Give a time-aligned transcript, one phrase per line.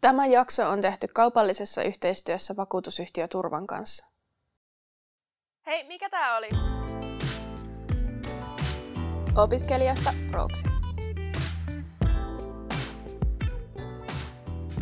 [0.00, 4.06] Tämä jakso on tehty kaupallisessa yhteistyössä vakuutusyhtiö Turvan kanssa.
[5.66, 6.48] Hei, mikä tää oli?
[9.36, 10.64] Opiskelijasta proksi.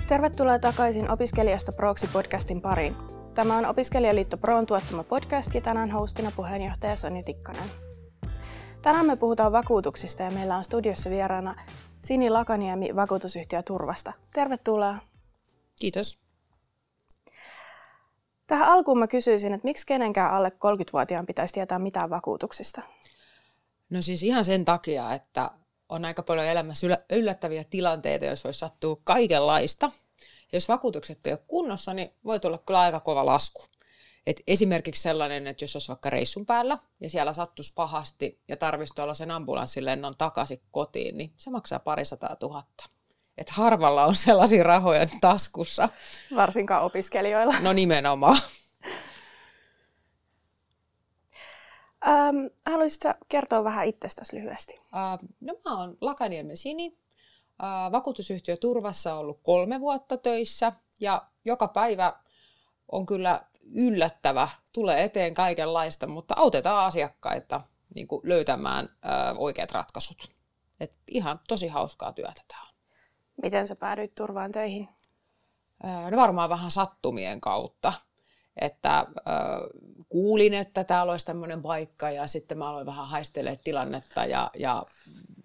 [0.09, 2.97] Tervetuloa takaisin Opiskelijasta proksi podcastin pariin.
[3.35, 7.71] Tämä on Opiskelijaliitto Proon tuottama podcast ja tänään hostina puheenjohtaja Soni Tikkanen.
[8.83, 11.55] Tänään me puhutaan vakuutuksista ja meillä on studiossa vieraana
[12.01, 14.13] Sini Lakaniemi vakuutusyhtiö Turvasta.
[14.35, 14.99] Tervetuloa.
[15.81, 16.19] Kiitos.
[18.47, 22.83] Tähän alkuun mä kysyisin, että miksi kenenkään alle 30-vuotiaan pitäisi tietää mitään vakuutuksista?
[23.91, 25.51] No siis ihan sen takia, että
[25.89, 29.91] on aika paljon elämässä yllättäviä tilanteita, jos voi sattua kaikenlaista.
[30.53, 33.65] Jos vakuutukset ei ole kunnossa, niin voi tulla kyllä aika kova lasku.
[34.27, 39.01] Et esimerkiksi sellainen, että jos olisi vaikka reissun päällä ja siellä sattuisi pahasti ja tarvitsisi
[39.01, 42.85] olla sen ambulanssilennon takaisin kotiin, niin se maksaa parisataa tuhatta.
[43.39, 45.89] Et harvalla on sellaisia rahoja taskussa.
[46.37, 47.55] Varsinkaan opiskelijoilla.
[47.61, 48.41] No nimenomaan.
[52.09, 52.37] Ähm,
[52.67, 54.81] haluaisitko kertoa vähän itsestäsi lyhyesti?
[54.97, 56.99] Äh, no mä oon Lakaniemen Sini.
[57.63, 62.13] Äh, vakuutusyhtiö Turvassa ollut kolme vuotta töissä ja joka päivä
[62.93, 63.43] on kyllä
[63.75, 67.61] yllättävä, tulee eteen kaikenlaista, mutta autetaan asiakkaita
[67.95, 70.31] niin kuin löytämään ää, oikeat ratkaisut.
[70.81, 72.75] Et ihan tosi hauskaa työtä tämä on.
[73.43, 74.89] Miten sä päädyit turvaan töihin?
[75.83, 77.93] Ää, no varmaan vähän sattumien kautta.
[78.61, 79.07] Että ää,
[80.09, 84.83] kuulin, että täällä olisi tämmöinen paikka ja sitten mä aloin vähän haistelemaan tilannetta ja, ja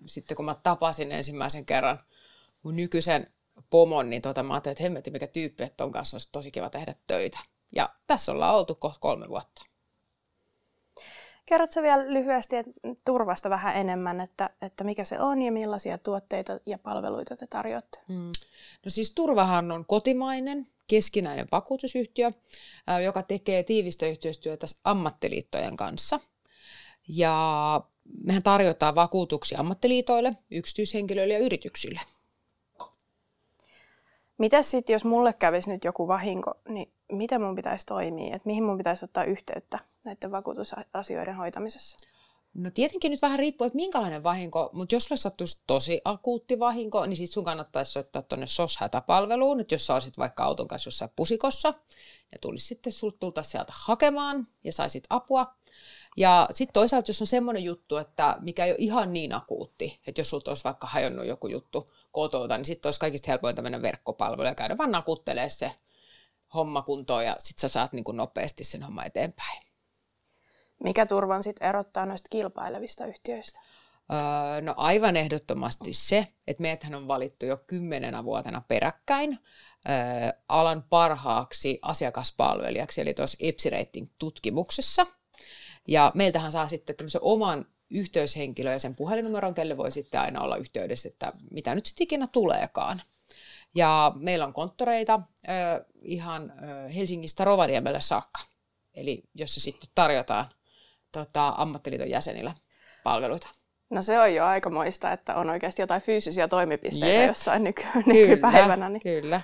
[0.06, 2.00] sitten kun mä tapasin ensimmäisen kerran
[2.64, 3.34] mun nykyisen
[3.70, 6.70] pomon, niin tota, mä ajattelin, että hemmetti mikä tyyppi, että ton kanssa olisi tosi kiva
[6.70, 7.40] tehdä töitä.
[7.76, 9.62] Ja tässä ollaan oltu kohta kolme vuotta.
[11.46, 12.72] Kerrotko vielä lyhyesti että
[13.06, 18.00] turvasta vähän enemmän, että, että mikä se on ja millaisia tuotteita ja palveluita te tarjoatte?
[18.08, 18.32] Mm.
[18.86, 22.32] No siis Turvahan on kotimainen, keskinäinen vakuutusyhtiö,
[23.04, 26.20] joka tekee tiivistä yhteistyötä ammattiliittojen kanssa.
[27.08, 27.82] Ja
[28.24, 32.00] mehän tarjotaan vakuutuksia ammattiliitoille, yksityishenkilöille ja yrityksille.
[34.42, 38.36] Mitä sitten, jos mulle kävisi nyt joku vahinko, niin miten mun pitäisi toimia?
[38.36, 42.11] Että mihin mun pitäisi ottaa yhteyttä näiden vakuutusasioiden hoitamisessa?
[42.54, 47.06] No tietenkin nyt vähän riippuu, että minkälainen vahinko, mutta jos sulle sattuisi tosi akuutti vahinko,
[47.06, 51.12] niin sitten sun kannattaisi soittaa tuonne SOS-hätäpalveluun, että jos sä olisit vaikka auton kanssa jossain
[51.16, 51.74] pusikossa,
[52.32, 55.56] ja tulisi sitten, sulta tulta sieltä hakemaan ja saisit apua.
[56.18, 60.22] Ja sitten toisaalta, jos on semmoinen juttu, että mikä ei ole ihan niin akuutti, että
[60.22, 64.48] jos sulta olisi vaikka hajonnut joku juttu kotota, niin sitten olisi kaikista helpointa mennä verkkopalveluun
[64.48, 65.72] ja käydä vaan nakuttelee se
[66.54, 69.71] homma kuntoon ja sitten sä saat niin kuin nopeasti sen homma eteenpäin.
[70.84, 73.60] Mikä turvan sitten erottaa noista kilpailevista yhtiöistä?
[74.12, 79.40] Öö, no aivan ehdottomasti se, että meidäthän on valittu jo kymmenenä vuotena peräkkäin
[79.90, 85.08] öö, alan parhaaksi asiakaspalvelijaksi, eli tuossa EPSI-rating-tutkimuksessa.
[85.88, 90.58] Ja meiltähän saa sitten tämmöisen oman yhteyshenkilön ja sen puhelinnumeron, kelle voi sitten aina olla
[90.58, 93.02] yhteydessä, että mitä nyt sitten ikinä tuleekaan.
[93.76, 95.52] Ja meillä on konttoreita ö,
[96.02, 96.54] ihan
[96.96, 98.40] Helsingistä Rovaniemelle saakka,
[98.94, 100.50] eli jossa sitten tarjotaan
[101.12, 102.54] tota, ammattiliiton jäsenille
[103.04, 103.48] palveluita.
[103.90, 107.28] No se on jo aikamoista, että on oikeasti jotain fyysisiä toimipisteitä Jep.
[107.28, 108.90] jossain nyky- nykypäivänä.
[108.90, 109.02] Niin.
[109.02, 109.42] Kyllä.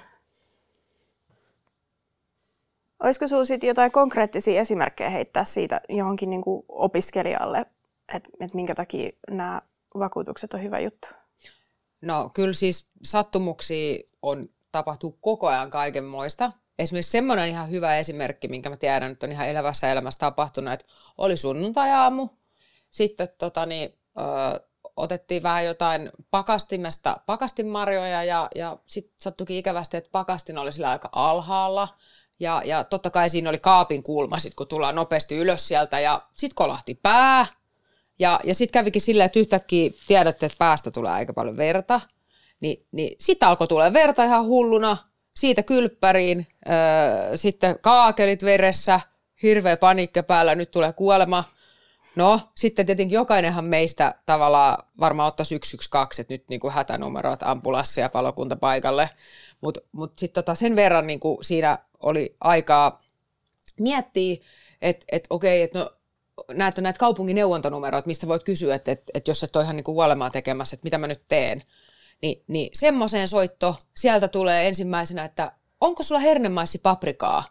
[3.04, 7.66] Olisiko sinulla sitten jotain konkreettisia esimerkkejä heittää siitä johonkin niin kuin opiskelijalle,
[8.14, 9.62] että et minkä takia nämä
[10.00, 11.08] vakuutukset on hyvä juttu?
[12.02, 16.52] No kyllä siis sattumuksia on tapahtuu koko ajan kaikenmoista.
[16.80, 20.86] Esimerkiksi semmoinen ihan hyvä esimerkki, minkä mä tiedän, että on ihan elävässä elämässä tapahtunut, että
[21.18, 22.30] oli sunnuntai-aamu,
[22.90, 30.10] sitten tota, niin, ö, otettiin vähän jotain pakastimesta pakastinmarjoja ja, ja sitten sattuikin ikävästi, että
[30.12, 31.88] pakastin oli sillä aika alhaalla.
[32.40, 36.22] Ja, ja totta kai siinä oli kaapin kulma, sit, kun tullaan nopeasti ylös sieltä ja
[36.34, 37.46] sitten kolahti pää.
[38.20, 42.02] Ja, ja sitten kävikin silleen, että yhtäkkiä tiedätte, että päästä tulee aika paljon verta.
[42.60, 44.98] Ni, niin sitten alkoi tulla verta ihan hulluna,
[45.38, 46.48] siitä kylppäriin,
[47.36, 49.00] sitten kaakelit veressä,
[49.44, 51.44] hirveä paniikka päällä, nyt tulee kuolema.
[52.16, 58.02] No, sitten tietenkin jokainenhan meistä tavallaan varmaan ottaisi 112, että nyt niin kuin hätänumerot, ambulanssi
[58.02, 59.10] ja palokunta paikalle.
[59.62, 63.02] Mutta mut sitten tota sen verran niin kuin siinä oli aikaa
[63.80, 64.36] miettiä,
[64.82, 65.90] että et, okei, että no
[66.54, 69.84] näet näitä kaupungin neuvontanumeroita, mistä voit kysyä, että, että, että jos et ole ihan niin
[69.84, 71.64] kuolemaa tekemässä, että mitä mä nyt teen.
[72.22, 77.44] Niin, niin semmoiseen soitto, sieltä tulee ensimmäisenä, että onko sulla hernemaissi paprikaa?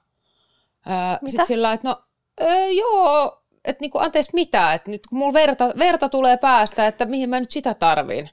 [1.26, 2.02] Sitten sillä että no
[2.40, 7.04] öö, joo, että niinku, anteeksi mitä, että nyt kun mulla verta, verta tulee päästä, että
[7.04, 8.30] mihin mä nyt sitä tarvin.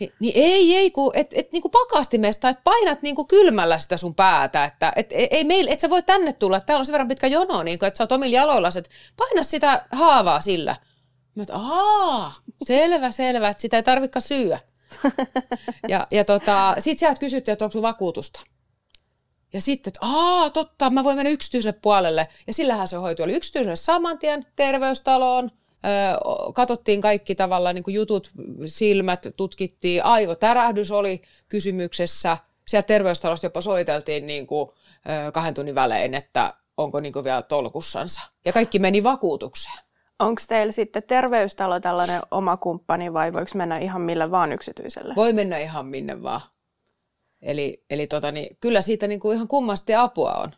[0.00, 4.14] Niin, niin ei, ei, kun et, et niinku pakastimesta, että painat niinku kylmällä sitä sun
[4.14, 7.26] päätä, että et, ei meil, et sä voi tänne tulla, täällä on sen verran pitkä
[7.26, 10.76] jono, niinku, että sä oot omilla jaloilla, että paina sitä haavaa sillä.
[11.34, 12.34] Mä että aa,
[12.64, 14.60] selvä, selvä, että sitä ei tarvitse syödä.
[15.88, 18.40] Ja, ja tota, sit sieltä kysyttiin, että onko sun vakuutusta.
[19.52, 22.28] Ja sitten, että aa, totta, mä voin mennä yksityiselle puolelle.
[22.46, 23.24] Ja sillähän se hoitui.
[23.24, 25.50] Oli yksityiselle saman tien, terveystaloon,
[26.54, 28.30] katsottiin kaikki tavallaan niin jutut,
[28.66, 32.36] silmät tutkittiin, aivotärähdys oli kysymyksessä.
[32.68, 34.70] Sieltä terveystalosta jopa soiteltiin niin kuin,
[35.32, 38.20] kahden tunnin välein, että onko niin kuin vielä tolkussansa.
[38.44, 39.78] Ja kaikki meni vakuutukseen.
[40.18, 45.14] Onko teillä sitten terveystalo tällainen oma kumppani vai voiko mennä ihan millä vaan yksityiselle?
[45.16, 46.40] Voi mennä ihan minne vaan.
[47.42, 50.52] Eli, eli tota, niin, kyllä siitä niin kuin ihan kummasti apua on.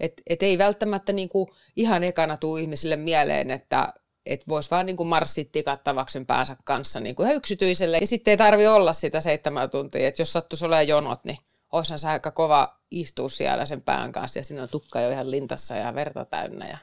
[0.00, 3.92] Et, et ei välttämättä niin kuin ihan ekana tuu ihmisille mieleen, että
[4.26, 7.98] et voisi vaan niin kuin marssit tikattavaksi päänsä kanssa niin kuin ihan yksityiselle.
[7.98, 11.38] Ja sitten ei tarvi olla sitä seitsemän tuntia, että jos sattuisi olemaan jonot, niin
[11.72, 15.30] olisihan se aika kova istua siellä sen pään kanssa ja siinä on tukka jo ihan
[15.30, 16.68] lintassa ja verta täynnä.
[16.68, 16.78] Ja...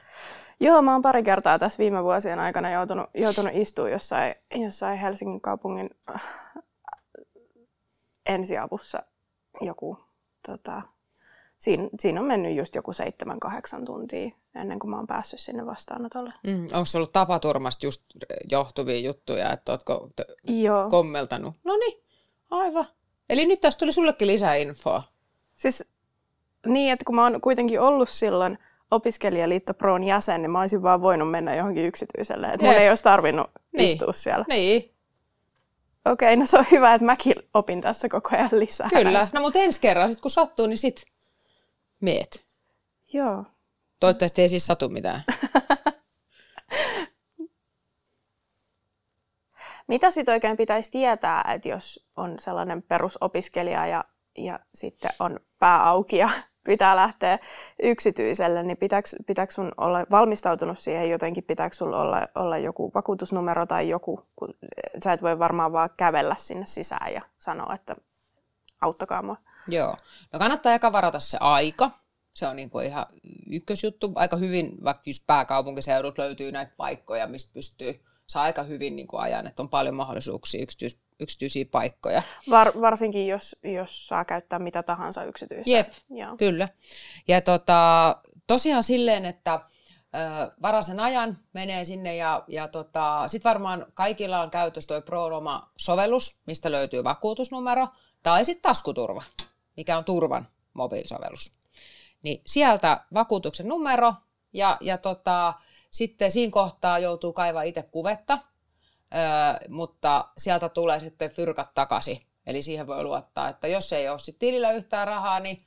[0.62, 5.40] Joo, mä oon pari kertaa tässä viime vuosien aikana joutunut, joutunut istua jossain, jossain Helsingin
[5.40, 6.22] kaupungin äh,
[8.26, 9.02] ensiavussa
[9.60, 9.98] joku,
[10.46, 10.82] tota,
[11.58, 15.66] siinä, siinä on mennyt just joku seitsemän, kahdeksan tuntia ennen kuin mä oon päässyt sinne
[15.66, 16.32] vastaanotolle.
[16.46, 18.02] Mm, onko se ollut tapaturmasta just
[18.50, 20.90] johtuvia juttuja, että ootko t- Joo.
[20.90, 21.54] kommeltanut?
[21.64, 22.02] No niin,
[22.50, 22.86] aivan.
[23.30, 25.02] Eli nyt tässä tuli sullekin lisää infoa.
[25.54, 25.92] Siis
[26.66, 28.58] niin, että kun mä oon kuitenkin ollut silloin
[28.92, 32.46] opiskelijaliitto Proon jäsen, niin mä olisin vaan voinut mennä johonkin yksityiselle.
[32.46, 33.88] Että mun ei olisi tarvinnut niin.
[33.88, 34.44] istua siellä.
[34.48, 34.94] Niin.
[36.04, 38.88] Okei, no se on hyvä, että mäkin opin tässä koko ajan lisää.
[38.88, 41.04] Kyllä, no mutta ensi kerran sit kun sattuu, niin sit
[42.00, 42.46] meet.
[43.12, 43.44] Joo.
[44.00, 45.22] Toivottavasti ei siis satu mitään.
[49.88, 54.04] Mitä sitten oikein pitäisi tietää, että jos on sellainen perusopiskelija ja,
[54.38, 56.30] ja sitten on pää auki ja
[56.64, 57.38] pitää lähteä
[57.82, 63.66] yksityiselle, niin pitääkö, pitääkö sun olla valmistautunut siihen jotenkin, pitääkö sulla olla, olla joku vakuutusnumero
[63.66, 64.54] tai joku, kun
[65.04, 67.94] sä et voi varmaan vaan kävellä sinne sisään ja sanoa, että
[68.80, 69.36] auttakaa mua.
[69.68, 69.96] Joo,
[70.32, 71.90] no kannattaa eka varata se aika,
[72.34, 73.06] se on niin kuin ihan
[73.50, 74.12] ykkösjuttu.
[74.14, 79.20] Aika hyvin, vaikka just pääkaupunkiseudut löytyy näitä paikkoja, mistä pystyy saa aika hyvin niin kuin
[79.20, 82.22] ajan, että on paljon mahdollisuuksia yksityis, yksityisiä paikkoja.
[82.50, 85.70] Var, varsinkin jos, jos saa käyttää mitä tahansa yksityistä.
[85.70, 86.36] Jep, Joo.
[86.36, 86.68] kyllä.
[87.28, 88.16] Ja tota,
[88.46, 89.60] tosiaan silleen, että
[90.62, 96.70] varasen ajan menee sinne ja, ja tota, sitten varmaan kaikilla on käytössä tuo ProRoma-sovellus, mistä
[96.70, 97.88] löytyy vakuutusnumero,
[98.22, 99.22] tai sitten taskuturva,
[99.76, 101.52] mikä on turvan mobiilisovellus.
[102.22, 104.14] Niin sieltä vakuutuksen numero
[104.52, 105.54] ja, ja tota,
[105.90, 108.38] sitten siinä kohtaa joutuu kaivaa itse kuvetta,
[109.14, 112.26] öö, mutta sieltä tulee sitten fyrkat takaisin.
[112.46, 115.66] Eli siihen voi luottaa, että jos ei ole sitten tilillä yhtään rahaa, niin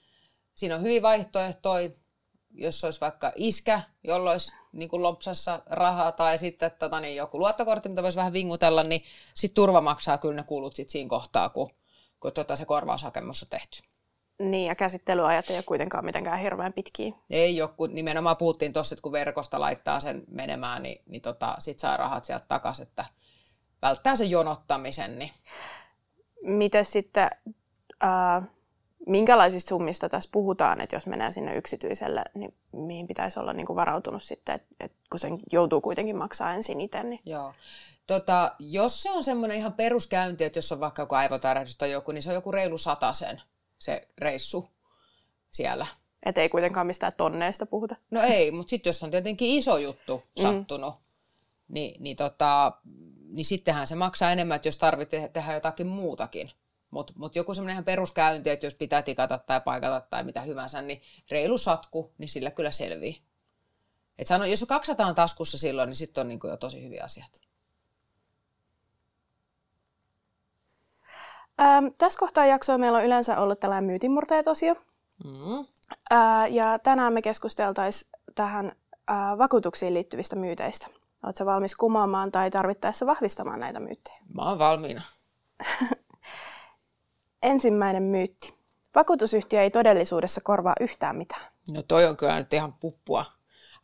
[0.56, 1.90] siinä on hyvin vaihtoehtoja.
[2.52, 7.40] Jos olisi vaikka iskä, jolla olisi niin kuin lopsassa rahaa tai sitten tota, niin joku
[7.40, 9.04] luottokortti, mitä voisi vähän vingutella, niin
[9.34, 11.72] sitten turva maksaa kyllä ne kulut sit siinä kohtaa, kun,
[12.20, 13.82] kun tota se korvaushakemus on tehty.
[14.40, 17.14] Niin, ja käsittelyajat ei ole kuitenkaan mitenkään hirveän pitkiä.
[17.30, 21.56] Ei ole, kun nimenomaan puhuttiin tuossa, että kun verkosta laittaa sen menemään, niin, niin tota,
[21.60, 23.06] sit saa rahat sieltä takaisin, että
[23.82, 25.20] välttää sen jonottamisen.
[25.20, 25.32] Niin.
[26.42, 27.30] Miten sitten,
[28.04, 28.44] äh,
[29.08, 33.76] minkälaisista summista tässä puhutaan, että jos menee sinne yksityiselle, niin mihin pitäisi olla niin kuin
[33.76, 37.04] varautunut sitten, että, että kun sen joutuu kuitenkin maksaa ensin itse?
[37.04, 37.22] Niin...
[37.26, 37.54] Joo.
[38.08, 42.12] Tota, jos se on semmoinen ihan peruskäynti, että jos on vaikka joku aivotärähdys tai joku,
[42.12, 43.42] niin se on joku reilu sen
[43.80, 44.68] se reissu
[45.52, 45.88] siellä.
[46.26, 47.96] Että ei kuitenkaan mistään tonneista puhuta.
[48.12, 50.42] No ei, mutta sitten jos on tietenkin iso juttu mm.
[50.42, 51.00] sattunut, mm.
[51.68, 52.72] niin, niin, tota,
[53.36, 56.52] niin sittenhän se maksaa enemmän, että jos tarvitsee tehdä jotakin muutakin.
[56.92, 60.82] Mutta mut joku semmoinen ihan peruskäynti, että jos pitää tikata tai paikata tai mitä hyvänsä,
[60.82, 61.02] niin
[61.32, 63.22] reilu satku, niin sillä kyllä selvii.
[64.18, 67.04] Et sano, jos on 200 on taskussa silloin, niin sitten on niin jo tosi hyviä
[67.04, 67.42] asiat.
[71.62, 74.76] Ähm, tässä kohtaa jaksoa meillä on yleensä ollut tällainen myytinmurteet-osio.
[75.24, 75.66] Mm.
[76.12, 78.72] Äh, ja tänään me keskusteltaisiin tähän
[79.12, 80.88] äh, vakuutuksiin liittyvistä myyteistä.
[81.26, 84.18] Oletko valmis kumoamaan tai tarvittaessa vahvistamaan näitä myyttejä?
[84.34, 85.02] Mä oon valmiina.
[87.44, 88.54] Ensimmäinen myytti.
[88.96, 91.42] Vakuutusyhtiö ei todellisuudessa korvaa yhtään mitään.
[91.72, 93.26] No toi on kyllä nyt ihan puppua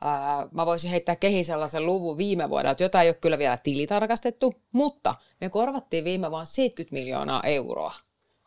[0.02, 4.62] ää, mä voisin heittää kehin sellaisen luvun viime vuodelta, jota ei ole kyllä vielä tilitarkastettu,
[4.72, 7.94] mutta me korvattiin viime vuonna 70 miljoonaa euroa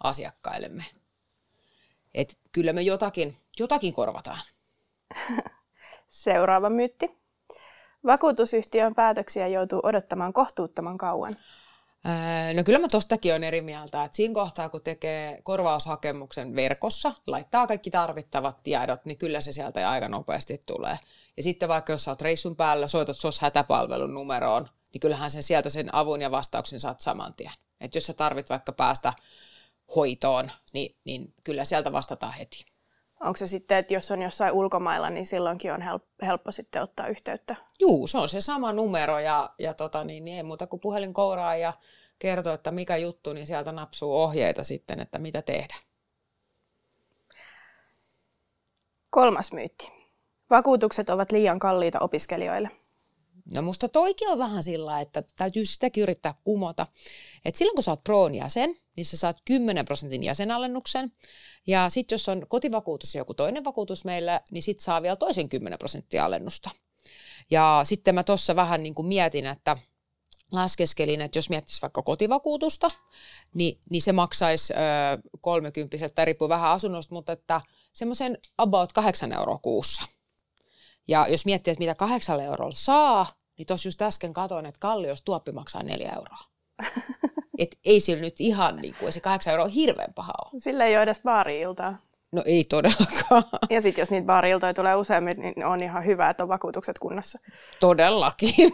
[0.02, 0.84] asiakkaillemme.
[2.14, 4.40] Et kyllä me jotakin, jotakin korvataan.
[6.08, 7.24] Seuraava myytti.
[8.06, 11.37] Vakuutusyhtiön päätöksiä joutuu odottamaan kohtuuttoman kauan.
[12.54, 17.66] No kyllä mä tostakin on eri mieltä, että siinä kohtaa kun tekee korvaushakemuksen verkossa, laittaa
[17.66, 20.99] kaikki tarvittavat tiedot, niin kyllä se sieltä aika nopeasti tulee.
[21.37, 25.42] Ja sitten vaikka jos sä oot reissun päällä, soitat SOS hätäpalvelun numeroon, niin kyllähän sen
[25.42, 27.52] sieltä sen avun ja vastauksen saat saman tien.
[27.80, 29.12] Että jos sä tarvit vaikka päästä
[29.96, 32.74] hoitoon, niin, niin kyllä sieltä vastataan heti.
[33.25, 37.07] Onko se sitten, että jos on jossain ulkomailla, niin silloinkin on helppo, helppo sitten ottaa
[37.07, 37.57] yhteyttä?
[37.81, 41.14] Juu, se on se sama numero ja, ja tota, niin, niin ei muuta kuin puhelin
[41.14, 41.73] kouraa ja
[42.19, 45.75] kertoo, että mikä juttu, niin sieltä napsuu ohjeita sitten, että mitä tehdä.
[49.11, 49.93] Kolmas myytti.
[50.50, 52.71] Vakuutukset ovat liian kalliita opiskelijoille.
[53.52, 56.86] No musta toikin on vähän sillä, että täytyy sitäkin yrittää kumota.
[57.44, 61.12] Et silloin kun sä oot Proon jäsen, niin sä saat 10 prosentin jäsenalennuksen.
[61.66, 65.48] Ja sitten jos on kotivakuutus ja joku toinen vakuutus meillä, niin sit saa vielä toisen
[65.48, 66.70] 10 prosenttia alennusta.
[67.50, 69.76] Ja sitten mä tuossa vähän niin kuin mietin, että
[70.52, 72.88] laskeskelin, että jos miettisi vaikka kotivakuutusta,
[73.54, 74.76] niin, niin se maksaisi ö,
[75.40, 77.60] 30, riippuu vähän asunnosta, mutta että
[77.92, 80.02] semmoisen about 8 euroa kuussa.
[81.08, 83.26] Ja jos miettii, että mitä kahdeksalla eurolla saa,
[83.58, 86.38] niin tuossa just äsken katsoin, että Kallios tuoppi maksaa neljä euroa.
[87.58, 90.61] Et ei sillä nyt ihan niin kuin, se kahdeksan euroa hirveän paha ole.
[90.61, 91.99] Sillä ei ole edes baari-iltaa.
[92.32, 93.44] No ei todellakaan.
[93.70, 97.38] Ja sitten jos niitä baari-iltoja tulee useammin, niin on ihan hyvä, että on vakuutukset kunnossa.
[97.80, 98.54] Todellakin.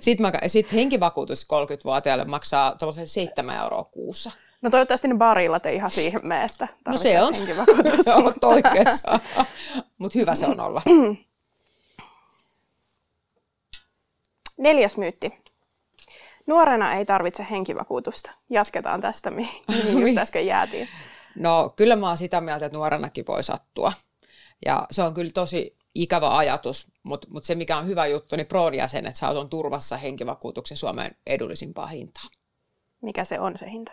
[0.00, 4.30] sitten, mä, sit henkivakuutus 30-vuotiaille maksaa tuollaisen 7 euroa kuussa.
[4.62, 7.34] No toivottavasti ne baariillat ei ihan siihen mene, että No se on,
[8.14, 9.20] olet oikeassa.
[9.98, 10.82] Mutta hyvä se on olla.
[14.56, 15.44] Neljäs myytti.
[16.46, 18.30] Nuorena ei tarvitse henkivakuutusta.
[18.50, 19.62] Jatketaan tästä, mihin
[20.00, 20.88] just äsken jäätiin.
[21.36, 23.92] No kyllä mä oon sitä mieltä, että nuorenakin voi sattua.
[24.66, 28.46] Ja se on kyllä tosi ikävä ajatus, mutta mut se mikä on hyvä juttu, niin
[28.46, 32.24] Proon jäsenet saa on turvassa henkivakuutuksen Suomen edullisimpaa hintaa.
[33.02, 33.92] Mikä se on se hinta?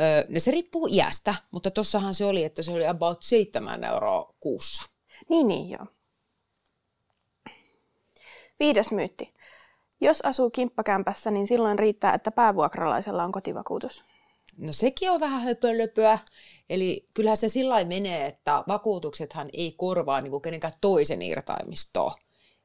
[0.00, 4.34] Öö, no se riippuu iästä, mutta tossahan se oli, että se oli about 7 euroa
[4.40, 4.82] kuussa.
[5.28, 5.86] Niin, niin, joo.
[8.60, 9.34] Viides myytti.
[10.02, 14.04] Jos asuu kimppakämpässä, niin silloin riittää, että päävuokralaisella on kotivakuutus.
[14.58, 16.18] No sekin on vähän höpölöpöä.
[16.70, 22.14] Eli kyllähän se sillä menee, että vakuutuksethan ei korvaa niin kuin kenenkään toisen irtaimistoa.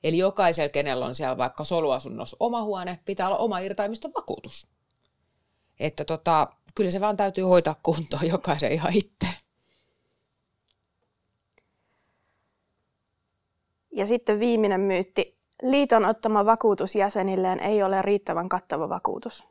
[0.03, 4.67] Eli jokaisella, kenellä on siellä vaikka soluasunnossa oma huone, pitää olla oma irtaimiston vakuutus.
[5.79, 9.27] Että tota, kyllä se vaan täytyy hoitaa kuntoon jokaisen ihan itse.
[13.91, 15.36] Ja sitten viimeinen myytti.
[15.63, 19.43] Liiton ottama vakuutus jäsenilleen ei ole riittävän kattava vakuutus.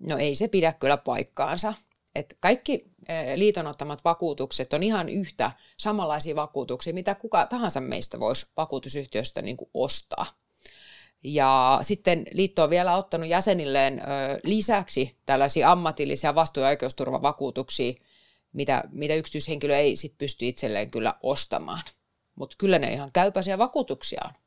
[0.00, 1.74] No ei se pidä kyllä paikkaansa.
[2.14, 8.20] Et kaikki eh, liiton ottamat vakuutukset on ihan yhtä samanlaisia vakuutuksia, mitä kuka tahansa meistä
[8.20, 10.26] voisi vakuutusyhtiöstä niin kuin ostaa.
[11.24, 14.02] Ja sitten liitto on vielä ottanut jäsenilleen
[14.42, 17.92] lisäksi tällaisia ammatillisia vastuu- ja oikeusturvavakuutuksia,
[18.52, 21.82] mitä, mitä yksityishenkilö ei sit pysty itselleen kyllä ostamaan.
[22.34, 24.43] Mutta kyllä ne ihan käypäisiä vakuutuksia on.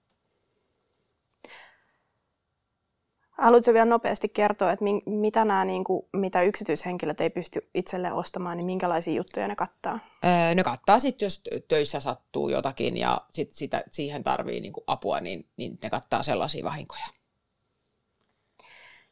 [3.38, 8.58] Haluatko vielä nopeasti kertoa, että mitä, nämä, niin kuin, mitä yksityishenkilöt ei pysty itselleen ostamaan,
[8.58, 10.00] niin minkälaisia juttuja ne kattaa?
[10.26, 14.84] Öö, ne kattaa sitten, jos töissä sattuu jotakin ja sit sitä, siihen tarvii niin kuin
[14.88, 17.06] apua, niin, niin ne kattaa sellaisia vahinkoja.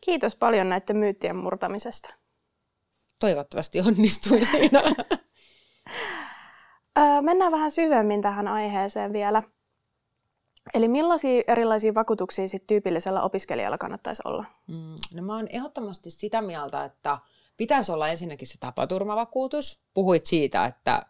[0.02, 2.16] Kiitos paljon näiden myyttien murtamisesta.
[3.20, 4.82] Toivottavasti onnistuin siinä.
[7.00, 9.44] öö, mennään vähän syvemmin tähän aiheeseen vielä.
[10.74, 14.46] Eli millaisia erilaisia vakuutuksia sit tyypillisellä opiskelijalla kannattaisi olla?
[14.68, 17.18] Mm, no mä oon ehdottomasti sitä mieltä, että
[17.58, 19.80] pitäisi olla ensinnäkin se tapaturmavakuutus.
[19.94, 21.02] Puhuit siitä, että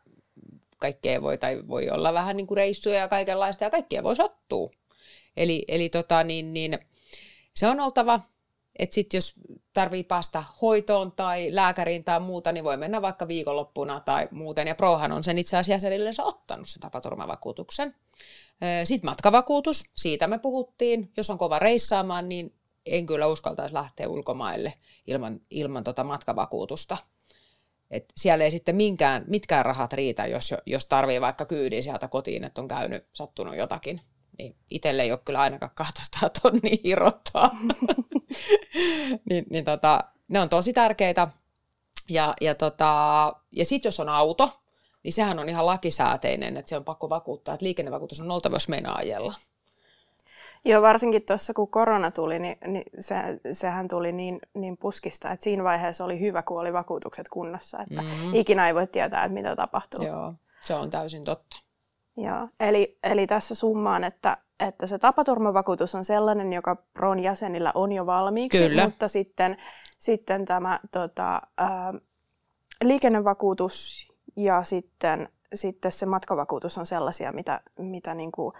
[0.78, 4.70] kaikkea voi, tai voi olla vähän niin kuin reissuja ja kaikenlaista, ja kaikkea voi sattua.
[5.38, 6.80] Eli, eli tota, niin, niin,
[7.56, 8.20] se on oltava,
[8.80, 9.34] että sitten jos
[9.76, 14.68] tarvii päästä hoitoon tai lääkäriin tai muuta, niin voi mennä vaikka viikonloppuna tai muuten.
[14.68, 17.96] Ja Prohan on sen itse asiassa edelleen ottanut sen tapaturmavakuutuksen.
[18.84, 21.12] Sitten matkavakuutus, siitä me puhuttiin.
[21.18, 22.56] Jos on kova reissaamaan, niin
[22.86, 24.74] en kyllä uskaltaisi lähteä ulkomaille
[25.08, 26.98] ilman, ilman tota matkavakuutusta.
[27.92, 32.44] Et siellä ei sitten minkään, mitkään rahat riitä, jos, jos tarvii vaikka kyydin sieltä kotiin,
[32.44, 34.02] että on käynyt, sattunut jotakin.
[34.38, 37.58] Niin itselle ei ole kyllä ainakaan 200 tonnia irrottaa.
[39.30, 41.28] niin, niin tota, ne on tosi tärkeitä.
[42.10, 44.62] Ja, ja, tota, ja sitten jos on auto,
[45.04, 48.68] niin sehän on ihan lakisääteinen, että se on pakko vakuuttaa, että liikennevakuutus on oltava, jos
[48.70, 49.34] meinaa ajella.
[50.66, 53.16] Joo, varsinkin tuossa kun korona tuli, niin, niin se,
[53.52, 58.02] sehän tuli niin, niin puskista, että siinä vaiheessa oli hyvä, kun oli vakuutukset kunnossa, että
[58.02, 58.34] mm-hmm.
[58.34, 60.06] ikinä ei voi tietää, että mitä tapahtuu.
[60.06, 61.58] Joo, se on täysin totta.
[62.18, 67.92] Joo, eli, eli tässä summaan, että, että se tapaturmavakuutus on sellainen, joka PRON jäsenillä on
[67.92, 68.86] jo valmiiksi, Kyllä.
[68.86, 69.58] mutta sitten
[69.98, 71.94] sitten tämä tota, ää,
[72.84, 78.54] liikennevakuutus ja sitten, sitten se matkavakuutus on sellaisia, mitä, mitä niin kuin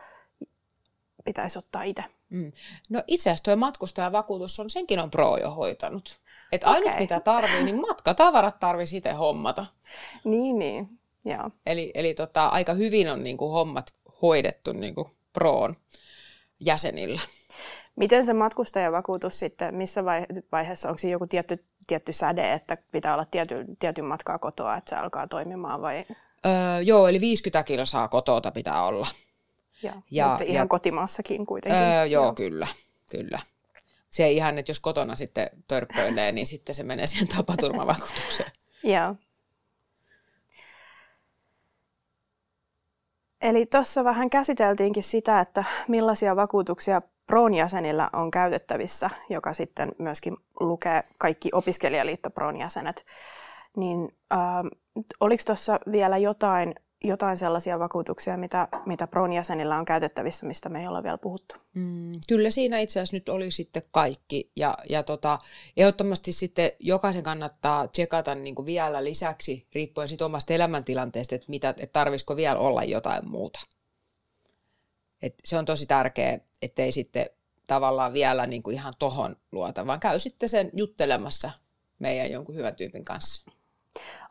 [1.26, 2.04] pitäisi ottaa itse.
[2.30, 2.52] Mm.
[2.90, 6.20] No itse asiassa tuo matkustajavakuutus on, senkin on Pro jo hoitanut.
[6.52, 7.00] Että ainut okay.
[7.00, 9.66] mitä tarvii, niin matkatavarat tarvii sitten hommata.
[10.24, 11.00] Niin, niin.
[11.26, 11.52] Joo.
[11.66, 15.76] Eli, eli tota, aika hyvin on niin kuin hommat hoidettu niin kuin Proon
[16.60, 17.22] jäsenillä.
[17.96, 20.06] Miten se matkustajavakuutus sitten, missä
[20.52, 24.90] vaiheessa, onko siinä joku tietty, tietty säde, että pitää olla tiety, tietyn matkaa kotoa, että
[24.90, 26.06] se alkaa toimimaan vai?
[26.46, 29.08] Öö, joo, eli 50 kilsaa kotota pitää olla.
[29.84, 31.82] Ja, ja, mutta ihan ja, kotimaassakin kuitenkin.
[31.82, 32.68] Öö, joo, joo, kyllä,
[33.12, 33.40] kyllä.
[34.10, 38.52] Se ei ihan, että jos kotona sitten törppöilee, niin sitten se menee siihen tapaturmavakuutukseen.
[38.84, 39.16] Joo.
[43.46, 50.38] Eli tuossa vähän käsiteltiinkin sitä, että millaisia vakuutuksia Proon jäsenillä on käytettävissä, joka sitten myöskin
[50.60, 53.06] lukee kaikki opiskelijaliitto Proon jäsenet.
[53.78, 54.40] Niin äh,
[55.20, 56.76] oliko tuossa vielä jotain
[57.08, 61.56] jotain sellaisia vakuutuksia, mitä, mitä Pron jäsenillä on käytettävissä, mistä me ei olla vielä puhuttu?
[61.74, 64.52] Mm, kyllä siinä itse asiassa nyt oli sitten kaikki.
[64.56, 65.40] Ja, ja tota,
[65.78, 71.70] ehdottomasti sitten jokaisen kannattaa tsekata niin kuin vielä lisäksi, riippuen sitten omasta elämäntilanteesta, että, mitä,
[71.70, 73.60] että tarvisiko vielä olla jotain muuta.
[75.22, 77.30] Et se on tosi tärkeää, ettei sitten
[77.68, 81.52] tavallaan vielä niin kuin ihan tohon luota, vaan käy sitten sen juttelemassa
[82.00, 83.52] meidän jonkun hyvän tyypin kanssa.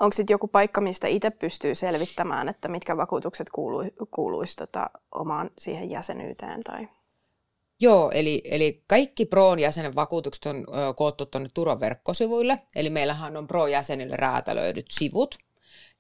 [0.01, 5.51] Onko sitten joku paikka, mistä itse pystyy selvittämään, että mitkä vakuutukset kuulu, kuuluisi tota, omaan
[5.59, 6.61] siihen jäsenyyteen?
[6.61, 6.89] Tai...
[7.81, 12.63] Joo, eli, eli kaikki Proon jäsenen vakuutukset on ö, koottu tuonne turvaverkkosivuille.
[12.77, 15.39] Eli meillähän on Pro-jäsenille räätälöidyt sivut.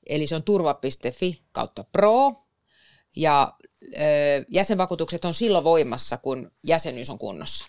[0.07, 2.33] Eli se on turva.fi kautta Pro.
[3.17, 3.53] Ja
[3.83, 3.97] ö,
[4.49, 7.65] jäsenvakuutukset on silloin voimassa, kun jäsenyys on kunnossa.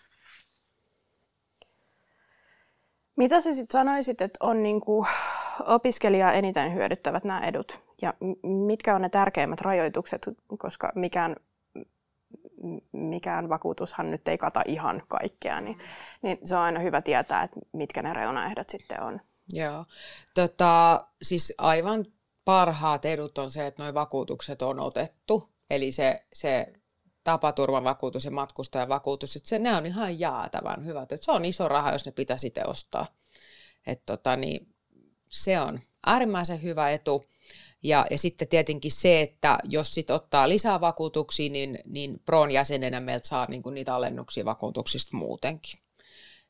[3.15, 5.05] Mitä sä sitten sanoisit, että on niinku
[5.59, 7.83] opiskelijaa eniten hyödyttävät nämä edut?
[8.01, 11.35] Ja mitkä on ne tärkeimmät rajoitukset, koska mikään,
[12.91, 15.79] mikään vakuutushan nyt ei kata ihan kaikkea, niin,
[16.22, 19.22] niin se on aina hyvä tietää, että mitkä ne reunaehdot sitten on.
[19.53, 19.85] Joo,
[20.35, 22.05] tota, siis aivan
[22.46, 25.50] parhaat edut on se, että nuo vakuutukset on otettu.
[25.70, 26.74] Eli se, se
[27.24, 31.11] tapaturmavakuutus ja matkustajavakuutus, että se, ne on ihan jäätävän hyvät.
[31.11, 33.05] Että se on iso raha, jos ne pitää sitten ostaa.
[33.87, 34.75] Et tota, niin,
[35.35, 37.25] se on äärimmäisen hyvä etu.
[37.83, 43.00] Ja, ja sitten tietenkin se, että jos sit ottaa lisää vakuutuksia, niin, niin Proon jäsenenä
[43.00, 45.79] meiltä saa niinku niitä alennuksia vakuutuksista muutenkin,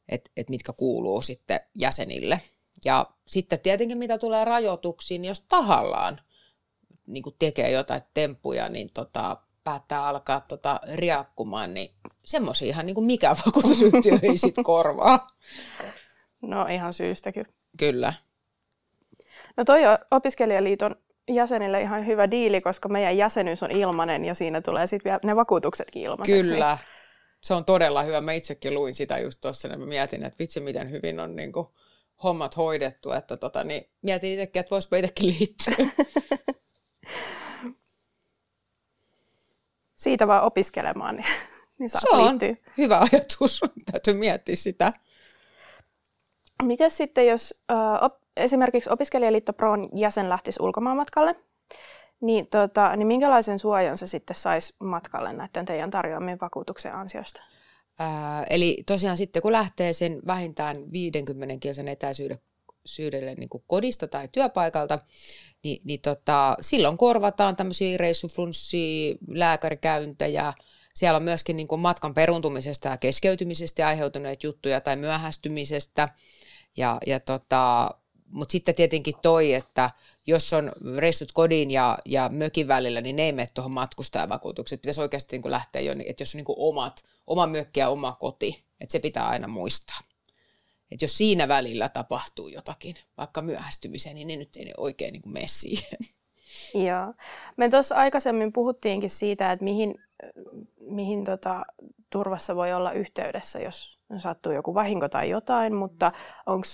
[0.09, 2.41] et, et mitkä kuuluu sitten jäsenille.
[2.85, 6.21] Ja sitten tietenkin mitä tulee rajoituksiin, niin jos tahallaan
[7.07, 11.91] niin tekee jotain temppuja, niin tota, päättää alkaa tota riakkumaan, niin
[12.25, 15.27] semmoisia ihan niin kuin mikä vakuutusyhtiö ei sit korvaa.
[16.41, 17.45] No ihan syystäkin.
[17.77, 18.13] Kyllä.
[19.57, 20.95] No toi on opiskelijaliiton
[21.27, 25.35] jäsenille ihan hyvä diili, koska meidän jäsenyys on ilmanen ja siinä tulee sitten vielä ne
[25.35, 26.51] vakuutuksetkin ilmaiseksi.
[26.51, 26.77] Kyllä.
[27.43, 28.21] Se on todella hyvä.
[28.21, 31.51] Mä itsekin luin sitä just tuossa ja mä mietin, että vitsi miten hyvin on niin
[31.51, 31.67] kuin
[32.23, 35.75] hommat hoidettu, että tota, niin mietin itsekin, että voisipa itsekin liittyä.
[39.95, 41.25] siitä vaan opiskelemaan, niin,
[41.79, 42.55] niin saa Se on liittyä.
[42.77, 44.93] hyvä ajatus, täytyy miettiä sitä.
[46.63, 51.35] Miten sitten, jos äh, op, esimerkiksi Opiskelijaliitto Proon jäsen lähtisi ulkomaanmatkalle,
[52.21, 57.41] niin, tota, niin minkälaisen suojan se sitten saisi matkalle näiden teidän tarjoamien vakuutuksen ansiosta?
[57.99, 62.39] Ää, eli tosiaan sitten kun lähtee sen vähintään 50 kilsan etäisyyden
[62.85, 64.99] syydelle niin kodista tai työpaikalta,
[65.63, 70.53] niin, niin tota, silloin korvataan tämmöisiä reissuflunssia, lääkärikäyntejä,
[70.95, 76.09] siellä on myöskin niin kuin matkan peruntumisesta ja keskeytymisestä aiheutuneet juttuja tai myöhästymisestä.
[76.77, 77.91] Ja, ja tota,
[78.35, 79.89] mutta sitten tietenkin toi, että
[80.27, 84.79] jos on reissut kodin ja, ja mökin välillä, niin ne ei mene tuohon matkustajavakuutukseen.
[84.79, 88.63] Pitäisi oikeasti niin lähteä jo, että jos on niin omat, oma mökki ja oma koti,
[88.81, 89.99] että se pitää aina muistaa
[90.91, 95.47] että jos siinä välillä tapahtuu jotakin, vaikka myöhästymiseen, niin ne nyt ei oikein niin mene
[95.47, 95.99] siihen.
[96.87, 97.13] Joo.
[97.57, 99.95] Me tuossa aikaisemmin puhuttiinkin siitä, että mihin,
[100.79, 101.65] mihin tota,
[102.09, 106.11] turvassa voi olla yhteydessä, jos sattuu joku vahinko tai jotain, mutta
[106.45, 106.67] onko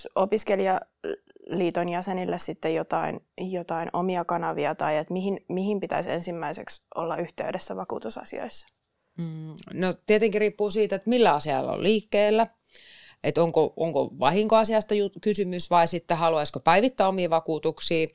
[1.42, 7.76] opiskelijaliiton jäsenille sitten jotain, jotain omia kanavia tai että mihin, mihin pitäisi ensimmäiseksi olla yhteydessä
[7.76, 8.68] vakuutusasioissa?
[9.18, 12.46] Mm, no tietenkin riippuu siitä, että millä asialla on liikkeellä
[13.24, 18.06] että onko, onko vahinkoasiasta kysymys vai sitten haluaisiko päivittää omia vakuutuksia.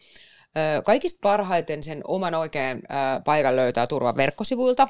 [0.86, 2.82] Kaikista parhaiten sen oman oikean
[3.26, 4.88] paikan löytää turvan verkkosivuilta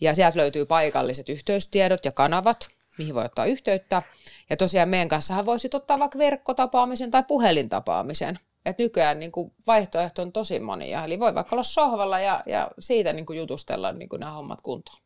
[0.00, 2.68] ja sieltä löytyy paikalliset yhteystiedot ja kanavat.
[2.98, 4.02] Mihin voi ottaa yhteyttä.
[4.50, 8.38] Ja tosiaan meidän kanssa voisit ottaa vaikka verkkotapaamisen tai puhelintapaamisen.
[8.64, 11.04] Et nykyään niin kuin vaihtoehto on tosi monia.
[11.04, 14.60] Eli voi vaikka olla sohvalla ja, ja siitä niin kuin jutustella niin kuin nämä hommat
[14.60, 14.98] kuntoon.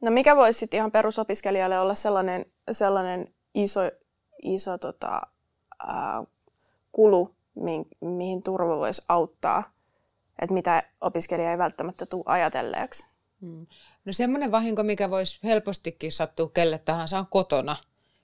[0.00, 3.80] No mikä voisi sitten ihan perusopiskelijalle olla sellainen, sellainen iso,
[4.42, 5.22] iso tota,
[5.86, 6.24] ää,
[6.92, 9.72] kulu, mi- mihin turva voisi auttaa,
[10.38, 13.11] että mitä opiskelija ei välttämättä tule ajatelleeksi?
[13.42, 13.66] Hmm.
[14.04, 17.76] No semmoinen vahinko, mikä voisi helpostikin sattua kelle tahansa on kotona.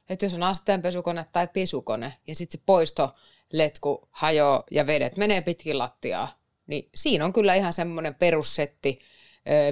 [0.09, 3.11] Että jos on asteenpesukone tai pisukone ja sitten se poisto
[3.52, 6.28] letku hajoaa ja vedet menee pitkin lattiaa,
[6.66, 8.98] niin siinä on kyllä ihan semmoinen perussetti,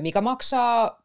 [0.00, 1.02] mikä maksaa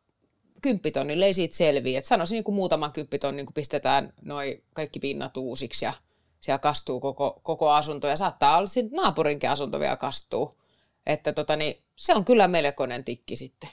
[0.62, 2.00] kymppitonnille, ei siitä selviä.
[2.00, 5.94] Et sanoisin niin kuin muutaman kymppitonnin, kun pistetään noi kaikki pinnat uusiksi ja
[6.40, 10.58] siellä kastuu koko, koko asunto ja saattaa olla naapurinkin asunto vielä kastuu.
[11.06, 13.70] Että tota, niin, se on kyllä melkoinen tikki sitten.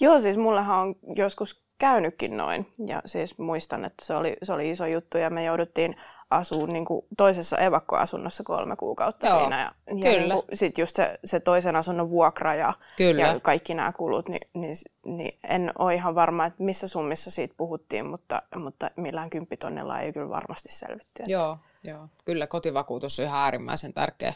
[0.00, 2.72] Joo, siis mullehan on joskus käynytkin noin.
[2.86, 5.96] Ja siis muistan, että se oli, se oli iso juttu ja me jouduttiin
[6.30, 9.60] asuu niin kuin toisessa evakkoasunnossa kolme kuukautta Joo, siinä.
[9.60, 13.22] Ja, ja niin sitten just se, se toisen asunnon vuokra ja, kyllä.
[13.22, 17.54] ja kaikki nämä kulut, niin, niin, niin en ole ihan varma, että missä summissa siitä
[17.56, 21.22] puhuttiin, mutta, mutta millään kymppitonnilla ei kyllä varmasti selvitty.
[21.26, 24.34] Joo, joo, kyllä kotivakuutus on ihan äärimmäisen tärkeä.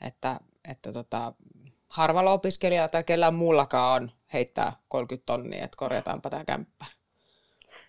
[0.00, 1.32] Että, että tota,
[1.96, 6.84] harvalla opiskelijalla tai kellään muullakaan on heittää 30 tonnia, että korjataanpa tämä kämppä.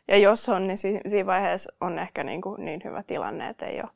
[0.07, 3.81] Ja jos on, niin siinä vaiheessa on ehkä niin, kuin niin hyvä tilanne, että ei
[3.81, 3.89] ole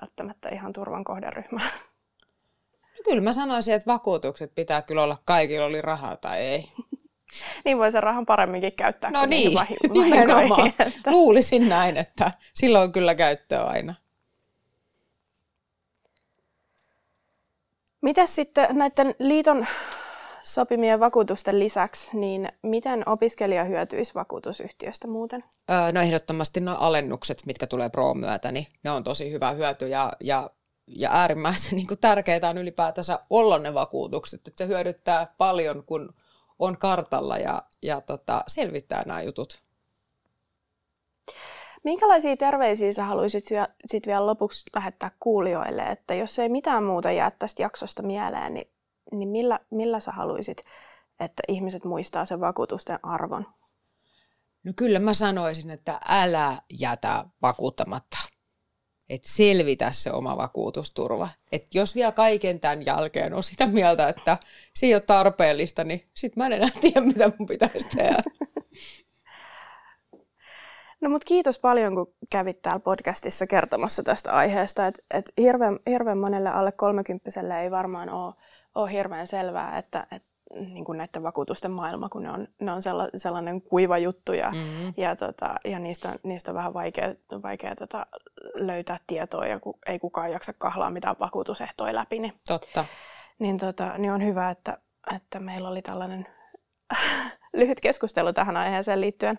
[0.00, 1.60] välttämättä ihan turvan kohderyhmä.
[2.82, 6.72] No kyllä mä sanoisin, että vakuutukset pitää kyllä olla kaikilla, oli rahaa tai ei.
[7.64, 9.58] niin voi sen rahan paremminkin käyttää no niin,
[9.92, 10.72] nimenomaan.
[10.78, 11.10] Että...
[11.10, 13.94] Luulisin näin, että silloin kyllä käyttöä aina.
[18.04, 19.66] Miten sitten näiden liiton
[20.42, 25.44] sopimien vakuutusten lisäksi, niin miten opiskelija hyötyisi vakuutusyhtiöstä muuten?
[25.92, 30.12] No ehdottomasti no alennukset, mitkä tulee Pro myötä, niin ne on tosi hyvä hyöty ja,
[30.20, 30.50] ja,
[30.86, 36.14] ja äärimmäisen niin tärkeää on ylipäätänsä olla ne vakuutukset, että se hyödyttää paljon, kun
[36.58, 39.62] on kartalla ja, ja tota, selvittää nämä jutut.
[41.84, 43.44] Minkälaisia terveisiä sä haluaisit
[43.86, 48.74] sit vielä lopuksi lähettää kuulijoille, että jos ei mitään muuta jää tästä jaksosta mieleen, niin
[49.12, 50.64] niin millä, millä sä haluaisit,
[51.20, 53.46] että ihmiset muistaa sen vakuutusten arvon?
[54.64, 58.16] No kyllä mä sanoisin, että älä jätä vakuuttamatta.
[59.08, 61.28] Että selvitä se oma vakuutusturva.
[61.52, 64.38] Että jos vielä kaiken tämän jälkeen on sitä mieltä, että
[64.74, 68.22] se ei ole tarpeellista, niin sitten mä en enää tiedä, mitä mun pitäisi tehdä.
[71.04, 74.86] No mutta kiitos paljon, kun kävit täällä podcastissa kertomassa tästä aiheesta.
[74.86, 78.34] Että et hirveän, hirveän monelle alle kolmekymppiselle ei varmaan ole
[78.74, 82.82] ole hirveän selvää, että, että niin kuin näiden vakuutusten maailma, kun ne on, ne on
[82.82, 84.94] sella, sellainen kuiva juttu ja, mm-hmm.
[84.96, 88.06] ja, tota, ja niistä, niistä on vähän vaikea, vaikea tota,
[88.54, 92.18] löytää tietoa ja ku, ei kukaan jaksa kahlaa mitään vakuutusehtoja läpi.
[92.18, 92.84] Niin, Totta.
[93.38, 94.78] Niin, tota, niin on hyvä, että,
[95.16, 96.26] että meillä oli tällainen
[97.52, 99.38] lyhyt keskustelu tähän aiheeseen liittyen.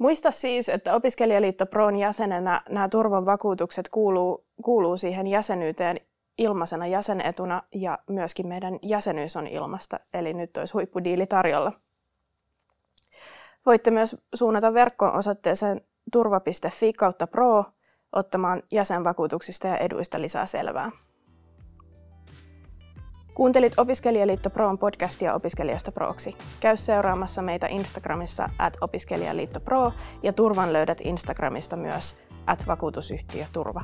[0.00, 6.00] Muista siis, että Opiskelijaliitto Proon jäsenenä nämä turvan vakuutukset kuuluu, kuuluu siihen jäsenyyteen
[6.38, 11.72] ilmaisena jäsenetuna ja myöskin meidän jäsenyys on ilmasta, eli nyt olisi huippudiili tarjolla.
[13.66, 15.80] Voitte myös suunnata verkkoon osoitteeseen
[16.12, 17.64] turva.fi kautta pro
[18.12, 20.90] ottamaan jäsenvakuutuksista ja eduista lisää selvää.
[23.36, 26.36] Kuuntelit Opiskelijaliitto Proon podcastia Opiskelijasta Proksi.
[26.60, 33.82] Käy seuraamassa meitä Instagramissa at Opiskelijaliitto Pro ja Turvan löydät Instagramista myös at vakuutusyhtiö Turva.